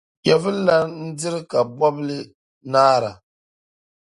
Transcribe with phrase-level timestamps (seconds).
[0.23, 2.19] Nyɛvililana n-diri kabɔbili
[2.71, 3.11] naara.